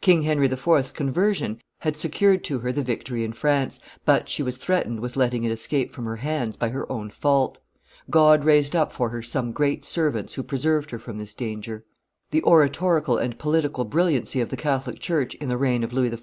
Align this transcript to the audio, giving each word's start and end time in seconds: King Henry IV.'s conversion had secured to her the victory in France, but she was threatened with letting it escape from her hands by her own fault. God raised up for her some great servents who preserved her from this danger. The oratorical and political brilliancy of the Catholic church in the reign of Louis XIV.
King 0.00 0.22
Henry 0.22 0.46
IV.'s 0.50 0.90
conversion 0.90 1.60
had 1.80 1.96
secured 1.98 2.42
to 2.44 2.60
her 2.60 2.72
the 2.72 2.82
victory 2.82 3.24
in 3.24 3.34
France, 3.34 3.78
but 4.06 4.26
she 4.26 4.42
was 4.42 4.56
threatened 4.56 5.00
with 5.00 5.18
letting 5.18 5.44
it 5.44 5.52
escape 5.52 5.92
from 5.92 6.06
her 6.06 6.16
hands 6.16 6.56
by 6.56 6.70
her 6.70 6.90
own 6.90 7.10
fault. 7.10 7.58
God 8.08 8.42
raised 8.42 8.74
up 8.74 8.90
for 8.90 9.10
her 9.10 9.22
some 9.22 9.52
great 9.52 9.82
servents 9.84 10.32
who 10.32 10.42
preserved 10.42 10.92
her 10.92 10.98
from 10.98 11.18
this 11.18 11.34
danger. 11.34 11.84
The 12.30 12.42
oratorical 12.42 13.18
and 13.18 13.38
political 13.38 13.84
brilliancy 13.84 14.40
of 14.40 14.48
the 14.48 14.56
Catholic 14.56 14.98
church 14.98 15.34
in 15.34 15.50
the 15.50 15.58
reign 15.58 15.84
of 15.84 15.92
Louis 15.92 16.08
XIV. 16.08 16.14